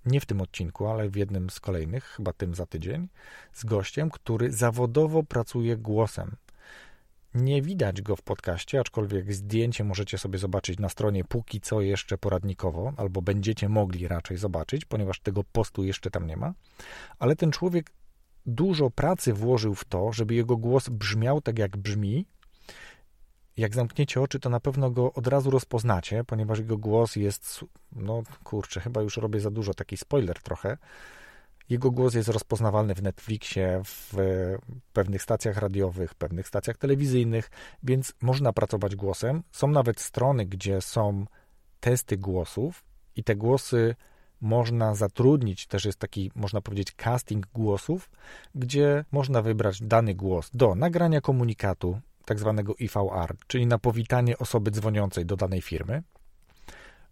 nie 0.06 0.20
w 0.20 0.26
tym 0.26 0.40
odcinku, 0.40 0.86
ale 0.86 1.08
w 1.08 1.16
jednym 1.16 1.50
z 1.50 1.60
kolejnych, 1.60 2.04
chyba 2.04 2.32
tym 2.32 2.54
za 2.54 2.66
tydzień, 2.66 3.08
z 3.52 3.64
gościem, 3.64 4.10
który 4.10 4.52
zawodowo 4.52 5.22
pracuje 5.22 5.76
głosem. 5.76 6.36
Nie 7.34 7.62
widać 7.62 8.02
go 8.02 8.16
w 8.16 8.22
podcaście, 8.22 8.80
aczkolwiek 8.80 9.34
zdjęcie 9.34 9.84
możecie 9.84 10.18
sobie 10.18 10.38
zobaczyć 10.38 10.78
na 10.78 10.88
stronie 10.88 11.24
póki 11.24 11.60
co 11.60 11.80
jeszcze 11.80 12.18
poradnikowo, 12.18 12.92
albo 12.96 13.22
będziecie 13.22 13.68
mogli 13.68 14.08
raczej 14.08 14.36
zobaczyć, 14.36 14.84
ponieważ 14.84 15.20
tego 15.20 15.44
postu 15.44 15.84
jeszcze 15.84 16.10
tam 16.10 16.26
nie 16.26 16.36
ma. 16.36 16.54
Ale 17.18 17.36
ten 17.36 17.50
człowiek 17.50 17.90
dużo 18.46 18.90
pracy 18.90 19.32
włożył 19.32 19.74
w 19.74 19.84
to, 19.84 20.12
żeby 20.12 20.34
jego 20.34 20.56
głos 20.56 20.88
brzmiał 20.88 21.40
tak, 21.40 21.58
jak 21.58 21.76
brzmi, 21.76 22.26
jak 23.56 23.74
zamkniecie 23.74 24.20
oczy, 24.20 24.40
to 24.40 24.50
na 24.50 24.60
pewno 24.60 24.90
go 24.90 25.12
od 25.12 25.26
razu 25.26 25.50
rozpoznacie, 25.50 26.24
ponieważ 26.24 26.58
jego 26.58 26.78
głos 26.78 27.16
jest, 27.16 27.64
no 27.92 28.22
kurczę, 28.44 28.80
chyba 28.80 29.02
już 29.02 29.16
robię 29.16 29.40
za 29.40 29.50
dużo, 29.50 29.74
taki 29.74 29.96
spoiler 29.96 30.38
trochę. 30.38 30.78
Jego 31.72 31.90
głos 31.90 32.14
jest 32.14 32.28
rozpoznawalny 32.28 32.94
w 32.94 33.02
Netflixie, 33.02 33.80
w 33.84 34.12
pewnych 34.92 35.22
stacjach 35.22 35.56
radiowych, 35.56 36.14
pewnych 36.14 36.48
stacjach 36.48 36.76
telewizyjnych, 36.76 37.50
więc 37.82 38.14
można 38.22 38.52
pracować 38.52 38.96
głosem. 38.96 39.42
Są 39.52 39.68
nawet 39.68 40.00
strony, 40.00 40.46
gdzie 40.46 40.80
są 40.80 41.26
testy 41.80 42.16
głosów 42.16 42.84
i 43.16 43.24
te 43.24 43.36
głosy 43.36 43.94
można 44.40 44.94
zatrudnić, 44.94 45.66
też 45.66 45.84
jest 45.84 45.98
taki, 45.98 46.30
można 46.34 46.60
powiedzieć, 46.60 46.92
casting 46.92 47.46
głosów, 47.54 48.10
gdzie 48.54 49.04
można 49.12 49.42
wybrać 49.42 49.82
dany 49.82 50.14
głos 50.14 50.50
do 50.54 50.74
nagrania 50.74 51.20
komunikatu, 51.20 52.00
tak 52.24 52.38
zwanego 52.38 52.74
IVR, 52.74 53.36
czyli 53.46 53.66
na 53.66 53.78
powitanie 53.78 54.38
osoby 54.38 54.70
dzwoniącej 54.70 55.26
do 55.26 55.36
danej 55.36 55.62
firmy. 55.62 56.02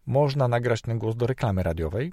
Można 0.06 0.48
nagrać 0.48 0.82
ten 0.82 0.98
głos 0.98 1.16
do 1.16 1.26
reklamy 1.26 1.62
radiowej, 1.62 2.12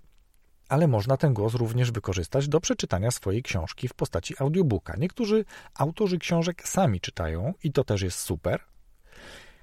ale 0.69 0.87
można 0.87 1.17
ten 1.17 1.33
głos 1.33 1.53
również 1.53 1.91
wykorzystać 1.91 2.47
do 2.47 2.59
przeczytania 2.59 3.11
swojej 3.11 3.43
książki 3.43 3.87
w 3.87 3.93
postaci 3.93 4.35
audiobooka. 4.39 4.95
Niektórzy 4.97 5.45
autorzy 5.73 6.17
książek 6.17 6.67
sami 6.67 7.01
czytają 7.01 7.53
i 7.63 7.71
to 7.71 7.83
też 7.83 8.01
jest 8.01 8.19
super. 8.19 8.59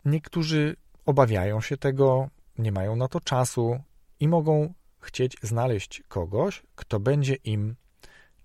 Niektórzy 0.05 0.77
obawiają 1.07 1.61
się 1.61 1.77
tego, 1.77 2.29
nie 2.59 2.73
mają 2.73 2.97
na 2.97 3.09
to 3.09 3.21
czasu 3.21 3.81
i 4.21 4.29
mogą 4.29 4.75
chcieć 5.01 5.37
znaleźć 5.43 6.03
kogoś, 6.09 6.63
kto 6.75 7.01
będzie 7.01 7.35
im 7.35 7.77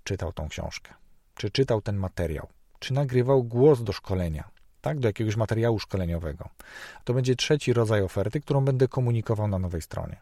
czytał 0.03 0.33
tą 0.33 0.49
książkę, 0.49 0.93
czy 1.35 1.51
czytał 1.51 1.81
ten 1.81 1.95
materiał, 1.95 2.47
czy 2.79 2.93
nagrywał 2.93 3.43
głos 3.43 3.83
do 3.83 3.93
szkolenia, 3.93 4.49
tak, 4.81 4.99
do 4.99 5.07
jakiegoś 5.07 5.35
materiału 5.35 5.79
szkoleniowego. 5.79 6.49
To 7.03 7.13
będzie 7.13 7.35
trzeci 7.35 7.73
rodzaj 7.73 8.01
oferty, 8.01 8.41
którą 8.41 8.65
będę 8.65 8.87
komunikował 8.87 9.47
na 9.47 9.59
nowej 9.59 9.81
stronie. 9.81 10.17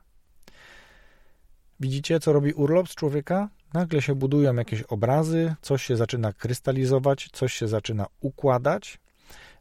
Widzicie, 1.79 2.19
co 2.19 2.33
robi 2.33 2.53
urlop 2.53 2.89
z 2.89 2.95
człowieka? 2.95 3.49
Nagle 3.73 4.01
się 4.01 4.15
budują 4.15 4.55
jakieś 4.55 4.81
obrazy, 4.81 5.55
coś 5.61 5.83
się 5.83 5.97
zaczyna 5.97 6.33
krystalizować, 6.33 7.29
coś 7.33 7.53
się 7.53 7.67
zaczyna 7.67 8.05
układać. 8.19 8.99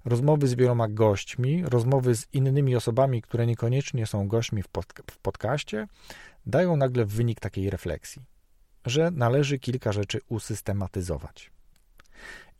Rozmowy 0.04 0.48
z 0.48 0.54
wieloma 0.54 0.88
gośćmi, 0.88 1.62
rozmowy 1.64 2.14
z 2.14 2.26
innymi 2.32 2.76
osobami, 2.76 3.22
które 3.22 3.46
niekoniecznie 3.46 4.06
są 4.06 4.28
gośćmi 4.28 4.62
w, 4.62 4.68
pod, 4.68 4.86
w 5.10 5.18
podcaście, 5.18 5.86
dają 6.46 6.76
nagle 6.76 7.04
wynik 7.04 7.40
takiej 7.40 7.70
refleksji, 7.70 8.22
że 8.86 9.10
należy 9.10 9.58
kilka 9.58 9.92
rzeczy 9.92 10.20
usystematyzować. 10.28 11.50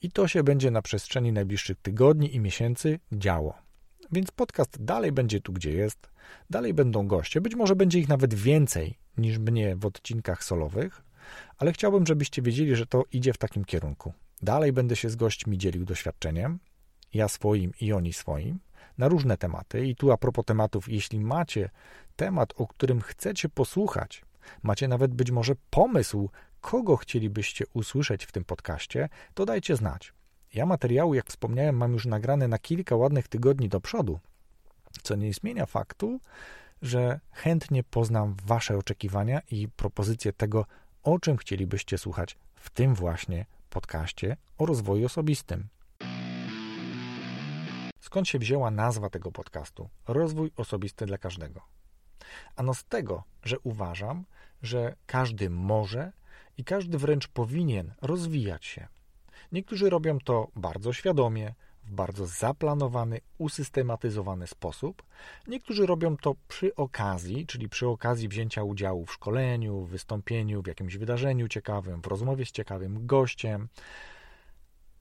I 0.02 0.10
to 0.10 0.28
się 0.28 0.42
będzie 0.42 0.70
na 0.70 0.82
przestrzeni 0.82 1.32
najbliższych 1.32 1.78
tygodni 1.82 2.34
i 2.34 2.40
miesięcy 2.40 2.98
działo. 3.12 3.65
Więc 4.12 4.30
podcast 4.30 4.84
dalej 4.84 5.12
będzie 5.12 5.40
tu, 5.40 5.52
gdzie 5.52 5.72
jest, 5.72 6.10
dalej 6.50 6.75
będą 6.75 7.06
goście, 7.06 7.40
być 7.40 7.54
może 7.54 7.76
będzie 7.76 7.98
ich 7.98 8.08
nawet 8.08 8.34
więcej 8.34 8.98
niż 9.18 9.38
mnie 9.38 9.76
w 9.76 9.86
odcinkach 9.86 10.44
solowych, 10.44 11.02
ale 11.58 11.72
chciałbym, 11.72 12.06
żebyście 12.06 12.42
wiedzieli, 12.42 12.76
że 12.76 12.86
to 12.86 13.04
idzie 13.12 13.32
w 13.32 13.38
takim 13.38 13.64
kierunku. 13.64 14.12
Dalej 14.42 14.72
będę 14.72 14.96
się 14.96 15.10
z 15.10 15.16
gośćmi 15.16 15.58
dzielił 15.58 15.84
doświadczeniem, 15.84 16.58
ja 17.14 17.28
swoim 17.28 17.72
i 17.80 17.92
oni 17.92 18.12
swoim, 18.12 18.58
na 18.98 19.08
różne 19.08 19.36
tematy. 19.36 19.86
I 19.86 19.96
tu 19.96 20.12
a 20.12 20.16
propos 20.16 20.44
tematów, 20.44 20.88
jeśli 20.88 21.20
macie 21.20 21.70
temat, 22.16 22.52
o 22.56 22.66
którym 22.66 23.00
chcecie 23.00 23.48
posłuchać, 23.48 24.25
macie 24.62 24.88
nawet 24.88 25.14
być 25.14 25.30
może 25.30 25.54
pomysł, 25.70 26.30
kogo 26.60 26.96
chcielibyście 26.96 27.64
usłyszeć 27.72 28.25
w 28.25 28.32
tym 28.32 28.44
podcaście, 28.44 29.08
to 29.34 29.46
dajcie 29.46 29.76
znać. 29.76 30.15
Ja 30.56 30.66
materiału, 30.66 31.14
jak 31.14 31.26
wspomniałem, 31.26 31.76
mam 31.76 31.92
już 31.92 32.06
nagrane 32.06 32.48
na 32.48 32.58
kilka 32.58 32.96
ładnych 32.96 33.28
tygodni 33.28 33.68
do 33.68 33.80
przodu, 33.80 34.20
co 35.02 35.16
nie 35.16 35.32
zmienia 35.32 35.66
faktu, 35.66 36.20
że 36.82 37.20
chętnie 37.32 37.84
poznam 37.84 38.36
Wasze 38.46 38.78
oczekiwania 38.78 39.40
i 39.50 39.68
propozycje 39.68 40.32
tego, 40.32 40.66
o 41.02 41.18
czym 41.18 41.36
chcielibyście 41.36 41.98
słuchać 41.98 42.36
w 42.54 42.70
tym 42.70 42.94
właśnie 42.94 43.46
podcaście 43.70 44.36
o 44.58 44.66
rozwoju 44.66 45.06
osobistym. 45.06 45.68
Skąd 48.00 48.28
się 48.28 48.38
wzięła 48.38 48.70
nazwa 48.70 49.10
tego 49.10 49.32
podcastu? 49.32 49.88
Rozwój 50.08 50.50
osobisty 50.56 51.06
dla 51.06 51.18
każdego. 51.18 51.60
Ano 52.56 52.75
z 52.75 52.84
tego, 52.84 53.25
że 53.44 53.58
uważam, 53.58 54.25
że 54.62 54.96
każdy 55.06 55.50
może 55.50 56.12
i 56.58 56.64
każdy 56.64 56.98
wręcz 56.98 57.28
powinien 57.28 57.94
rozwijać 58.02 58.64
się. 58.64 58.96
Niektórzy 59.53 59.91
robią 59.91 60.19
to 60.19 60.49
bardzo 60.57 60.93
świadomie, 60.93 61.55
w 61.85 61.93
bardzo 61.93 62.26
zaplanowany, 62.26 63.21
usystematyzowany 63.38 64.47
sposób. 64.47 65.03
Niektórzy 65.47 65.87
robią 65.87 66.17
to 66.17 66.35
przy 66.49 66.75
okazji, 66.75 67.47
czyli 67.47 67.69
przy 67.69 67.88
okazji 67.88 68.29
wzięcia 68.29 68.62
udziału 68.62 69.07
w 69.07 69.12
szkoleniu, 69.12 69.81
w 69.81 69.91
wystąpieniu, 69.91 70.62
w 70.62 70.67
jakimś 70.67 70.97
wydarzeniu 70.97 71.49
ciekawym, 71.49 72.03
w 72.03 72.07
rozmowie 72.07 72.47
z 72.47 72.50
ciekawym 72.50 73.07
gościem, 73.07 73.69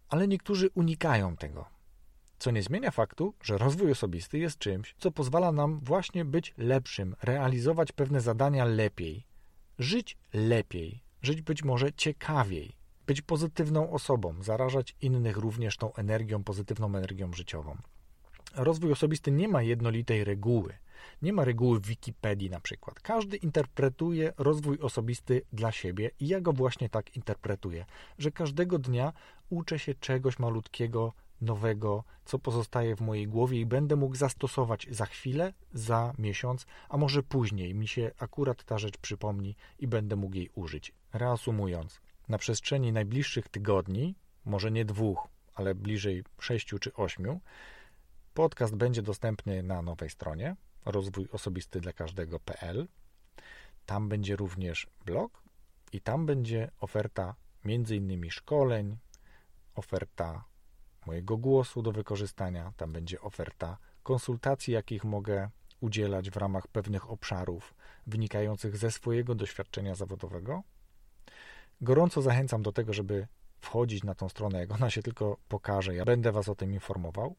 ale 0.10 0.28
niektórzy 0.28 0.70
unikają 0.74 1.38
tego. 1.38 1.66
Co 2.40 2.52
nie 2.52 2.64
zmienia 2.64 2.92
faktu, 2.92 3.34
że 3.42 3.58
rozwój 3.58 3.92
osobisty 3.92 4.38
jest 4.38 4.58
czymś, 4.58 4.96
co 4.98 5.12
pozwala 5.12 5.52
nam 5.52 5.80
właśnie 5.80 6.26
być 6.26 6.54
lepszym, 6.58 7.16
realizować 7.24 7.92
pewne 7.92 8.22
zadania 8.22 8.66
lepiej, 8.66 9.26
żyć 9.80 10.18
lepiej, 10.34 11.04
żyć 11.22 11.42
być 11.42 11.64
może 11.64 11.94
ciekawiej, 11.94 12.76
być 13.08 13.22
pozytywną 13.22 13.92
osobą, 13.92 14.44
zarażać 14.44 14.96
innych 15.02 15.38
również 15.38 15.78
tą 15.78 15.94
energią, 15.94 16.44
pozytywną 16.44 16.88
energią 16.88 17.34
życiową. 17.34 17.78
Rozwój 18.56 18.92
osobisty 18.92 19.32
nie 19.32 19.48
ma 19.48 19.62
jednolitej 19.62 20.24
reguły. 20.24 20.74
Nie 21.22 21.34
ma 21.34 21.46
reguły 21.46 21.80
w 21.80 21.86
Wikipedii 21.86 22.50
na 22.50 22.60
przykład. 22.60 23.00
Każdy 23.00 23.38
interpretuje 23.38 24.34
rozwój 24.38 24.80
osobisty 24.80 25.42
dla 25.54 25.72
siebie 25.72 26.12
i 26.20 26.28
ja 26.28 26.42
go 26.42 26.54
właśnie 26.54 26.90
tak 26.90 27.16
interpretuję, 27.16 27.86
że 28.18 28.32
każdego 28.32 28.80
dnia 28.80 29.14
uczę 29.50 29.80
się 29.80 29.96
czegoś 29.96 30.40
malutkiego, 30.40 31.14
nowego, 31.42 32.04
co 32.26 32.40
pozostaje 32.40 32.96
w 32.96 33.02
mojej 33.02 33.28
głowie 33.28 33.60
i 33.60 33.66
będę 33.66 33.96
mógł 33.96 34.16
zastosować 34.16 34.88
za 34.92 35.06
chwilę, 35.06 35.54
za 35.74 36.14
miesiąc, 36.18 36.66
a 36.90 36.98
może 36.98 37.24
później 37.24 37.76
mi 37.76 37.88
się 37.88 38.12
akurat 38.20 38.64
ta 38.64 38.78
rzecz 38.78 38.98
przypomni 38.98 39.56
i 39.80 39.88
będę 39.88 40.16
mógł 40.16 40.36
jej 40.36 40.50
użyć. 40.56 40.94
Reasumując, 41.14 42.02
na 42.30 42.38
przestrzeni 42.38 42.92
najbliższych 42.92 43.50
tygodni, 43.50 44.16
może 44.46 44.72
nie 44.72 44.86
dwóch, 44.86 45.28
ale 45.54 45.76
bliżej 45.76 46.24
sześciu 46.40 46.80
czy 46.80 46.94
ośmiu, 46.94 47.42
podcast 48.34 48.76
będzie 48.76 49.02
dostępny 49.02 49.64
na 49.64 49.82
nowej 49.82 50.10
stronie 50.10 50.56
rozwój 50.86 51.28
osobisty 51.32 51.82
dla 51.82 51.94
każdego.pl. 51.94 52.88
Tam 53.86 54.10
będzie 54.10 54.36
również 54.36 54.88
blog 55.06 55.44
i 55.92 56.02
tam 56.02 56.26
będzie 56.26 56.72
oferta 56.80 57.36
innymi 57.90 58.32
szkoleń, 58.32 58.98
oferta 59.76 60.46
mojego 61.06 61.38
głosu 61.38 61.82
do 61.82 61.92
wykorzystania, 61.92 62.74
tam 62.78 62.94
będzie 62.94 63.22
oferta 63.22 63.78
konsultacji, 64.04 64.74
jakich 64.74 65.04
mogę 65.04 65.50
udzielać 65.80 66.30
w 66.30 66.38
ramach 66.38 66.68
pewnych 66.68 67.10
obszarów 67.10 67.76
wynikających 68.08 68.78
ze 68.78 68.92
swojego 68.92 69.36
doświadczenia 69.36 69.96
zawodowego. 69.96 70.64
Gorąco 71.82 72.22
zachęcam 72.22 72.62
do 72.64 72.72
tego, 72.72 72.94
żeby 72.94 73.28
wchodzić 73.60 74.04
na 74.04 74.16
tą 74.16 74.30
stronę, 74.30 74.60
jak 74.60 74.72
ona 74.72 74.90
się 74.90 75.02
tylko 75.02 75.38
pokaże. 75.48 75.96
Ja 75.96 76.06
będę 76.06 76.32
Was 76.32 76.50
o 76.50 76.56
tym 76.56 76.74
informował. 76.74 77.36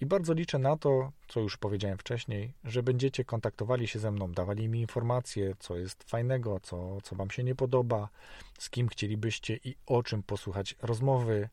I 0.00 0.06
bardzo 0.06 0.32
liczę 0.32 0.58
na 0.58 0.76
to, 0.76 1.12
co 1.28 1.40
już 1.40 1.56
powiedziałem 1.56 1.98
wcześniej, 1.98 2.54
że 2.64 2.82
będziecie 2.82 3.24
kontaktowali 3.24 3.88
się 3.88 3.98
ze 3.98 4.10
mną, 4.10 4.32
dawali 4.32 4.68
mi 4.68 4.80
informacje, 4.80 5.54
co 5.58 5.76
jest 5.76 6.04
fajnego, 6.04 6.60
co, 6.60 7.00
co 7.00 7.16
Wam 7.16 7.30
się 7.30 7.44
nie 7.44 7.54
podoba, 7.54 8.08
z 8.58 8.70
kim 8.70 8.88
chcielibyście 8.88 9.56
i 9.64 9.76
o 9.86 10.02
czym 10.02 10.22
posłuchać 10.22 10.76
rozmowy, 10.82 11.48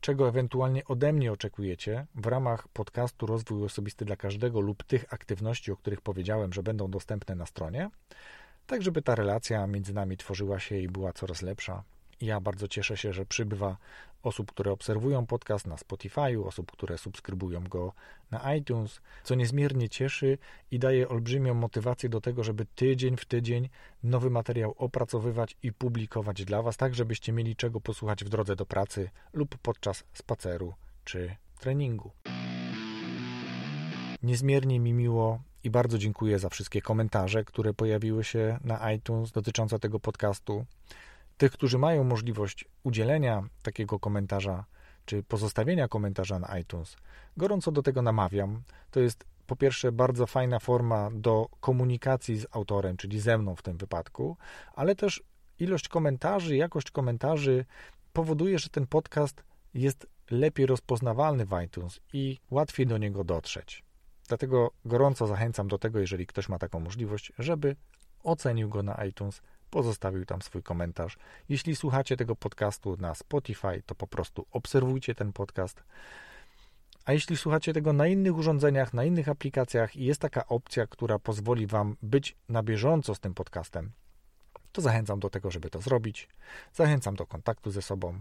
czego 0.00 0.28
ewentualnie 0.28 0.84
ode 0.84 1.12
mnie 1.12 1.32
oczekujecie 1.32 2.06
w 2.14 2.26
ramach 2.26 2.68
podcastu 2.68 3.26
Rozwój 3.26 3.64
Osobisty 3.64 4.04
dla 4.04 4.16
Każdego 4.16 4.60
lub 4.60 4.82
tych 4.82 5.14
aktywności, 5.14 5.72
o 5.72 5.76
których 5.76 6.00
powiedziałem, 6.00 6.52
że 6.52 6.62
będą 6.62 6.90
dostępne 6.90 7.34
na 7.34 7.46
stronie, 7.46 7.90
tak 8.66 8.82
żeby 8.82 9.02
ta 9.02 9.14
relacja 9.14 9.66
między 9.66 9.94
nami 9.94 10.16
tworzyła 10.16 10.60
się 10.60 10.78
i 10.78 10.88
była 10.88 11.12
coraz 11.12 11.42
lepsza. 11.42 11.82
Ja 12.20 12.40
bardzo 12.40 12.68
cieszę 12.68 12.96
się, 12.96 13.12
że 13.12 13.26
przybywa 13.26 13.76
osób, 14.22 14.52
które 14.52 14.72
obserwują 14.72 15.26
podcast 15.26 15.66
na 15.66 15.76
Spotify, 15.76 16.44
osób, 16.44 16.72
które 16.72 16.98
subskrybują 16.98 17.64
go 17.64 17.92
na 18.30 18.54
iTunes, 18.54 19.00
co 19.24 19.34
niezmiernie 19.34 19.88
cieszy 19.88 20.38
i 20.70 20.78
daje 20.78 21.08
olbrzymią 21.08 21.54
motywację 21.54 22.08
do 22.08 22.20
tego, 22.20 22.44
żeby 22.44 22.66
tydzień 22.74 23.16
w 23.16 23.24
tydzień 23.24 23.68
nowy 24.02 24.30
materiał 24.30 24.74
opracowywać 24.78 25.56
i 25.62 25.72
publikować 25.72 26.44
dla 26.44 26.62
Was, 26.62 26.76
tak 26.76 26.94
żebyście 26.94 27.32
mieli 27.32 27.56
czego 27.56 27.80
posłuchać 27.80 28.24
w 28.24 28.28
drodze 28.28 28.56
do 28.56 28.66
pracy 28.66 29.10
lub 29.32 29.58
podczas 29.58 30.04
spaceru 30.12 30.74
czy 31.04 31.36
treningu. 31.60 32.10
Niezmiernie 34.22 34.80
mi 34.80 34.92
miło 34.92 35.40
i 35.66 35.70
bardzo 35.70 35.98
dziękuję 35.98 36.38
za 36.38 36.48
wszystkie 36.48 36.82
komentarze, 36.82 37.44
które 37.44 37.74
pojawiły 37.74 38.24
się 38.24 38.58
na 38.64 38.92
iTunes 38.92 39.32
dotyczące 39.32 39.78
tego 39.78 40.00
podcastu. 40.00 40.64
Tych, 41.36 41.52
którzy 41.52 41.78
mają 41.78 42.04
możliwość 42.04 42.64
udzielenia 42.82 43.42
takiego 43.62 43.98
komentarza, 43.98 44.64
czy 45.04 45.22
pozostawienia 45.22 45.88
komentarza 45.88 46.38
na 46.38 46.58
iTunes, 46.58 46.96
gorąco 47.36 47.72
do 47.72 47.82
tego 47.82 48.02
namawiam. 48.02 48.62
To 48.90 49.00
jest 49.00 49.24
po 49.46 49.56
pierwsze 49.56 49.92
bardzo 49.92 50.26
fajna 50.26 50.58
forma 50.58 51.10
do 51.12 51.48
komunikacji 51.60 52.36
z 52.36 52.46
autorem, 52.50 52.96
czyli 52.96 53.20
ze 53.20 53.38
mną 53.38 53.56
w 53.56 53.62
tym 53.62 53.76
wypadku, 53.76 54.36
ale 54.74 54.94
też 54.94 55.22
ilość 55.58 55.88
komentarzy, 55.88 56.56
jakość 56.56 56.90
komentarzy 56.90 57.64
powoduje, 58.12 58.58
że 58.58 58.68
ten 58.68 58.86
podcast 58.86 59.44
jest 59.74 60.06
lepiej 60.30 60.66
rozpoznawalny 60.66 61.46
w 61.46 61.62
iTunes 61.64 62.00
i 62.12 62.38
łatwiej 62.50 62.86
do 62.86 62.98
niego 62.98 63.24
dotrzeć. 63.24 63.85
Dlatego 64.26 64.70
gorąco 64.84 65.26
zachęcam 65.26 65.68
do 65.68 65.78
tego, 65.78 65.98
jeżeli 65.98 66.26
ktoś 66.26 66.48
ma 66.48 66.58
taką 66.58 66.80
możliwość, 66.80 67.32
żeby 67.38 67.76
ocenił 68.22 68.68
go 68.68 68.82
na 68.82 69.04
iTunes, 69.04 69.42
pozostawił 69.70 70.24
tam 70.24 70.42
swój 70.42 70.62
komentarz. 70.62 71.18
Jeśli 71.48 71.76
słuchacie 71.76 72.16
tego 72.16 72.36
podcastu 72.36 72.96
na 72.96 73.14
Spotify, 73.14 73.82
to 73.86 73.94
po 73.94 74.06
prostu 74.06 74.46
obserwujcie 74.50 75.14
ten 75.14 75.32
podcast. 75.32 75.84
A 77.04 77.12
jeśli 77.12 77.36
słuchacie 77.36 77.72
tego 77.72 77.92
na 77.92 78.06
innych 78.06 78.36
urządzeniach, 78.36 78.94
na 78.94 79.04
innych 79.04 79.28
aplikacjach 79.28 79.96
i 79.96 80.04
jest 80.04 80.20
taka 80.20 80.46
opcja, 80.46 80.86
która 80.86 81.18
pozwoli 81.18 81.66
Wam 81.66 81.96
być 82.02 82.36
na 82.48 82.62
bieżąco 82.62 83.14
z 83.14 83.20
tym 83.20 83.34
podcastem, 83.34 83.92
to 84.72 84.82
zachęcam 84.82 85.20
do 85.20 85.30
tego, 85.30 85.50
żeby 85.50 85.70
to 85.70 85.80
zrobić. 85.80 86.28
Zachęcam 86.72 87.16
do 87.16 87.26
kontaktu 87.26 87.70
ze 87.70 87.82
sobą 87.82 88.20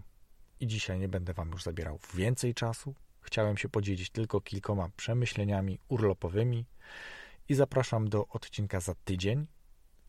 i 0.60 0.68
dzisiaj 0.68 1.00
nie 1.00 1.08
będę 1.08 1.34
Wam 1.34 1.52
już 1.52 1.64
zabierał 1.64 2.00
więcej 2.14 2.54
czasu. 2.54 2.96
Chciałem 3.26 3.58
się 3.58 3.70
podzielić 3.70 4.10
tylko 4.10 4.42
kilkoma 4.42 4.90
przemyśleniami 4.98 5.80
urlopowymi 5.88 6.66
i 7.50 7.56
zapraszam 7.56 8.10
do 8.10 8.28
odcinka 8.28 8.80
za 8.80 8.96
tydzień, 8.96 9.48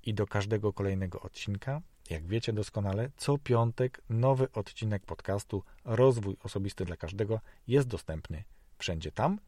i 0.07 0.14
do 0.14 0.26
każdego 0.26 0.72
kolejnego 0.72 1.20
odcinka. 1.20 1.81
Jak 2.11 2.26
wiecie 2.26 2.52
doskonale, 2.52 3.11
co 3.16 3.38
piątek 3.38 4.02
nowy 4.11 4.52
odcinek 4.52 5.07
podcastu 5.07 5.62
Rozwój 5.85 6.37
Osobisty 6.42 6.85
dla 6.85 6.96
Każdego 6.96 7.40
jest 7.68 7.88
dostępny 7.88 8.44
wszędzie 8.79 9.12
tam, 9.12 9.38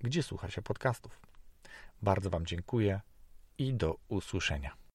gdzie 0.00 0.22
słucha 0.22 0.50
się 0.50 0.62
podcastów. 0.62 1.20
Bardzo 2.02 2.30
Wam 2.30 2.46
dziękuję 2.46 3.00
i 3.58 3.74
do 3.74 3.96
usłyszenia. 4.08 4.87